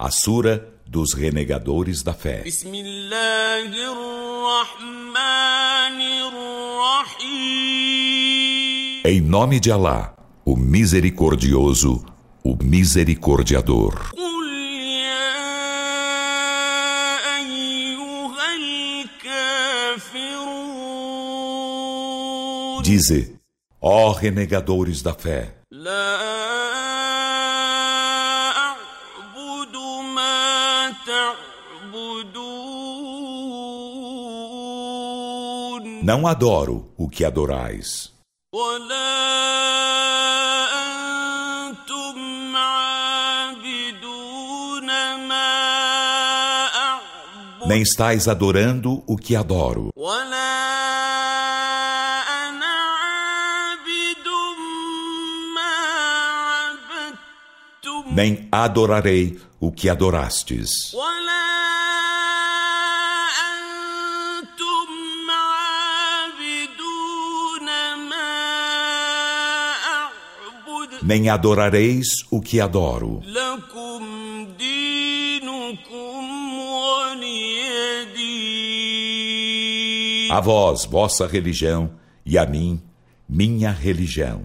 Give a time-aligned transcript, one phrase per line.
[0.00, 2.44] A Sura dos Renegadores da Fé.
[9.04, 10.14] Em nome de Alá,
[10.44, 12.06] o Misericordioso,
[12.44, 14.12] o Misericordiador.
[22.84, 23.34] Dize,
[23.80, 25.56] ó renegadores da fé.
[36.02, 38.12] Não adoro o que adorais.
[47.66, 49.90] Nem estáis adorando o que adoro.
[58.10, 60.92] Nem adorarei o que adorastes.
[71.02, 73.22] nem adorareis o que adoro.
[80.30, 81.90] A vós, vossa religião,
[82.24, 82.82] e a mim,
[83.28, 84.42] minha religião.